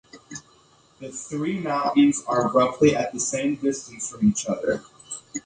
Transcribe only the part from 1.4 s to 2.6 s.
mountains are